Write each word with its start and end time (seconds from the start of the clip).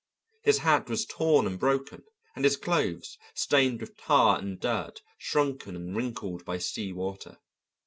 His 0.41 0.57
hat 0.57 0.89
was 0.89 1.05
torn 1.05 1.45
and 1.45 1.59
broken, 1.59 2.01
and 2.35 2.43
his 2.43 2.57
clothes, 2.57 3.19
stained 3.35 3.81
with 3.81 3.97
tar 3.97 4.39
and 4.39 4.59
dirt, 4.59 5.03
shrunken 5.19 5.75
and 5.75 5.95
wrinkled 5.95 6.43
by 6.43 6.57
sea 6.57 6.91
water. 6.91 7.37